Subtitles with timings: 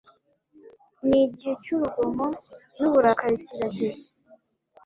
[1.07, 2.25] n'igihe cy'urugomo
[2.77, 4.05] n'uburakari kirageze